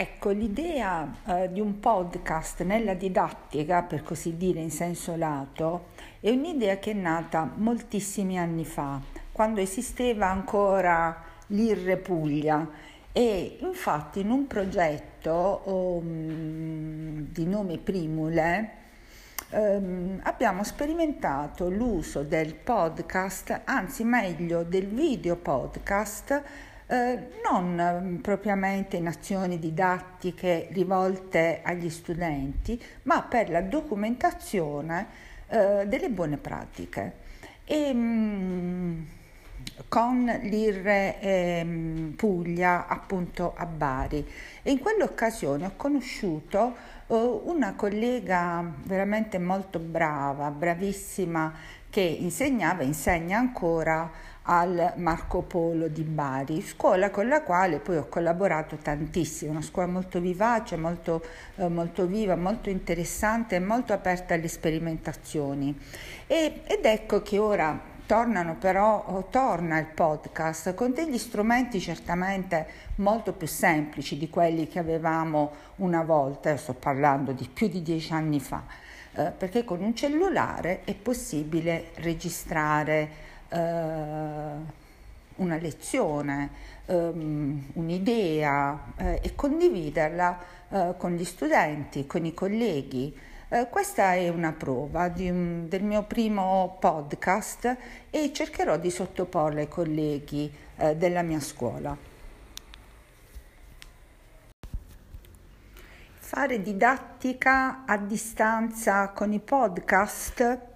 Ecco, 0.00 0.30
l'idea 0.30 1.14
eh, 1.26 1.52
di 1.52 1.60
un 1.60 1.78
podcast 1.78 2.62
nella 2.62 2.94
didattica, 2.94 3.82
per 3.82 4.02
così 4.02 4.38
dire 4.38 4.58
in 4.58 4.70
senso 4.70 5.14
lato, 5.14 5.88
è 6.20 6.30
un'idea 6.30 6.78
che 6.78 6.92
è 6.92 6.94
nata 6.94 7.46
moltissimi 7.56 8.38
anni 8.38 8.64
fa, 8.64 8.98
quando 9.30 9.60
esisteva 9.60 10.30
ancora 10.30 11.22
l'Irre 11.48 11.98
Puglia. 11.98 12.66
E 13.12 13.58
infatti 13.60 14.20
in 14.20 14.30
un 14.30 14.46
progetto 14.46 15.60
um, 15.66 17.26
di 17.30 17.44
nome 17.44 17.76
Primule 17.76 18.70
um, 19.50 20.18
abbiamo 20.22 20.64
sperimentato 20.64 21.68
l'uso 21.68 22.22
del 22.22 22.54
podcast, 22.54 23.60
anzi 23.64 24.04
meglio 24.04 24.62
del 24.62 24.86
video 24.86 25.36
podcast 25.36 26.42
eh, 26.90 27.28
non 27.48 27.76
mm, 27.80 28.16
propriamente 28.16 28.96
in 28.96 29.06
azioni 29.06 29.60
didattiche 29.60 30.66
rivolte 30.72 31.60
agli 31.62 31.88
studenti, 31.88 32.82
ma 33.04 33.22
per 33.22 33.48
la 33.48 33.60
documentazione 33.60 35.06
eh, 35.46 35.84
delle 35.86 36.10
buone 36.10 36.36
pratiche. 36.36 37.28
E, 37.64 37.92
mh, 37.94 37.98
mm, 37.98 38.69
con 39.90 40.24
l'IRRE 40.42 41.18
eh, 41.18 42.12
Puglia 42.14 42.86
appunto 42.86 43.54
a 43.56 43.66
Bari 43.66 44.24
e 44.62 44.70
in 44.70 44.78
quell'occasione 44.78 45.66
ho 45.66 45.72
conosciuto 45.74 46.76
eh, 47.08 47.14
una 47.16 47.74
collega 47.74 48.72
veramente 48.84 49.40
molto 49.40 49.80
brava, 49.80 50.48
bravissima 50.52 51.52
che 51.90 52.02
insegnava 52.02 52.82
e 52.82 52.84
insegna 52.84 53.38
ancora 53.38 54.28
al 54.42 54.92
Marco 54.94 55.42
Polo 55.42 55.88
di 55.88 56.02
Bari, 56.02 56.62
scuola 56.62 57.10
con 57.10 57.26
la 57.26 57.42
quale 57.42 57.80
poi 57.80 57.96
ho 57.96 58.06
collaborato 58.06 58.76
tantissimo, 58.76 59.50
una 59.50 59.60
scuola 59.60 59.88
molto 59.88 60.20
vivace, 60.20 60.76
molto, 60.76 61.20
eh, 61.56 61.66
molto 61.66 62.06
viva, 62.06 62.36
molto 62.36 62.70
interessante 62.70 63.56
e 63.56 63.58
molto 63.60 63.92
aperta 63.92 64.34
alle 64.34 64.48
sperimentazioni. 64.48 65.76
E, 66.28 66.62
ed 66.64 66.84
ecco 66.84 67.22
che 67.22 67.38
ora 67.38 67.89
tornano 68.10 68.56
però, 68.56 69.24
torna 69.30 69.78
il 69.78 69.86
podcast 69.86 70.74
con 70.74 70.92
degli 70.92 71.16
strumenti 71.16 71.78
certamente 71.78 72.66
molto 72.96 73.32
più 73.32 73.46
semplici 73.46 74.18
di 74.18 74.28
quelli 74.28 74.66
che 74.66 74.80
avevamo 74.80 75.52
una 75.76 76.02
volta, 76.02 76.56
sto 76.56 76.74
parlando 76.74 77.30
di 77.30 77.48
più 77.48 77.68
di 77.68 77.82
dieci 77.82 78.12
anni 78.12 78.40
fa, 78.40 78.64
eh, 79.12 79.30
perché 79.30 79.62
con 79.62 79.80
un 79.80 79.94
cellulare 79.94 80.80
è 80.82 80.94
possibile 80.94 81.90
registrare 81.98 83.08
eh, 83.48 83.58
una 85.36 85.56
lezione, 85.60 86.50
ehm, 86.86 87.66
un'idea 87.74 88.92
eh, 88.96 89.20
e 89.22 89.36
condividerla 89.36 90.38
eh, 90.68 90.94
con 90.96 91.14
gli 91.14 91.24
studenti, 91.24 92.08
con 92.08 92.24
i 92.24 92.34
colleghi. 92.34 93.16
Eh, 93.52 93.66
questa 93.68 94.14
è 94.14 94.28
una 94.28 94.52
prova 94.52 95.10
un, 95.16 95.66
del 95.68 95.82
mio 95.82 96.04
primo 96.04 96.76
podcast 96.78 97.76
e 98.08 98.32
cercherò 98.32 98.78
di 98.78 98.90
sottoporla 98.90 99.58
ai 99.58 99.66
colleghi 99.66 100.48
eh, 100.76 100.94
della 100.94 101.22
mia 101.22 101.40
scuola. 101.40 101.96
Fare 106.14 106.62
didattica 106.62 107.84
a 107.86 107.96
distanza 107.96 109.08
con 109.08 109.32
i 109.32 109.40
podcast 109.40 110.69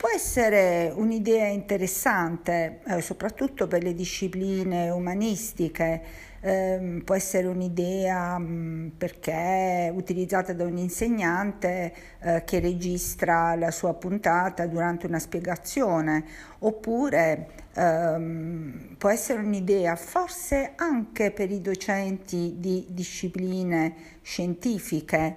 Può 0.00 0.08
essere 0.08 0.90
un'idea 0.96 1.48
interessante, 1.48 2.80
eh, 2.86 3.02
soprattutto 3.02 3.68
per 3.68 3.82
le 3.82 3.92
discipline 3.92 4.88
umanistiche, 4.88 6.02
eh, 6.40 7.02
può 7.04 7.14
essere 7.14 7.46
un'idea 7.48 8.38
mh, 8.38 8.92
perché 8.96 9.92
utilizzata 9.94 10.54
da 10.54 10.64
un 10.64 10.78
insegnante 10.78 11.92
eh, 12.20 12.44
che 12.46 12.60
registra 12.60 13.54
la 13.56 13.70
sua 13.70 13.92
puntata 13.92 14.66
durante 14.66 15.06
una 15.06 15.18
spiegazione, 15.18 16.24
oppure 16.60 17.48
ehm, 17.74 18.94
può 18.96 19.10
essere 19.10 19.40
un'idea 19.42 19.96
forse 19.96 20.72
anche 20.76 21.30
per 21.30 21.50
i 21.50 21.60
docenti 21.60 22.54
di 22.56 22.86
discipline 22.88 23.94
scientifiche. 24.22 25.36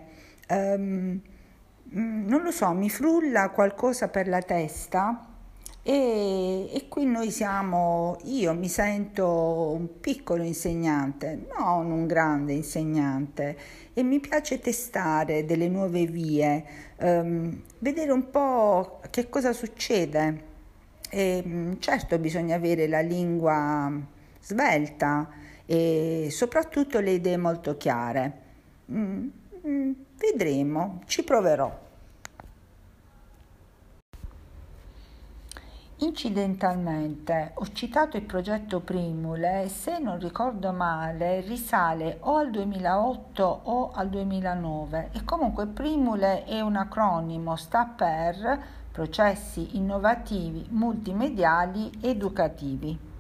Mm, 0.53 1.17
non 1.93 2.41
lo 2.41 2.51
so, 2.51 2.71
mi 2.71 2.89
frulla 2.89 3.49
qualcosa 3.49 4.07
per 4.07 4.27
la 4.27 4.41
testa 4.41 5.27
e, 5.85 6.69
e, 6.73 6.87
qui 6.87 7.05
noi 7.05 7.29
siamo, 7.29 8.17
io 8.23 8.53
mi 8.53 8.69
sento 8.69 9.75
un 9.77 9.99
piccolo 9.99 10.41
insegnante, 10.43 11.47
non 11.57 11.91
un 11.91 12.07
grande 12.07 12.53
insegnante 12.53 13.57
e 13.93 14.01
mi 14.01 14.21
piace 14.21 14.59
testare 14.59 15.45
delle 15.45 15.67
nuove 15.67 16.05
vie, 16.05 16.63
um, 16.99 17.61
vedere 17.79 18.11
un 18.13 18.29
po' 18.29 19.01
che 19.09 19.27
cosa 19.29 19.51
succede. 19.51 20.51
E, 21.09 21.43
mm, 21.45 21.73
certo 21.79 22.17
bisogna 22.17 22.55
avere 22.55 22.87
la 22.87 23.01
lingua 23.01 23.91
svelta 24.39 25.29
e 25.65 26.29
soprattutto 26.31 26.99
le 27.01 27.11
idee 27.11 27.37
molto 27.37 27.75
chiare. 27.75 28.41
Mm, 28.91 29.27
vedremo, 30.17 31.01
ci 31.05 31.23
proverò. 31.23 31.81
Incidentalmente 35.97 37.51
ho 37.53 37.65
citato 37.71 38.17
il 38.17 38.23
progetto 38.23 38.81
Primule 38.81 39.63
e 39.63 39.69
se 39.69 39.99
non 39.99 40.19
ricordo 40.19 40.73
male 40.73 41.39
risale 41.41 42.17
o 42.21 42.35
al 42.35 42.51
2008 42.51 43.61
o 43.63 43.91
al 43.93 44.09
2009 44.09 45.11
e 45.13 45.23
comunque 45.23 45.67
Primule 45.67 46.43
è 46.43 46.59
un 46.59 46.75
acronimo, 46.75 47.55
sta 47.55 47.85
per 47.85 48.61
processi 48.91 49.77
innovativi 49.77 50.65
multimediali 50.71 51.89
educativi. 52.01 53.11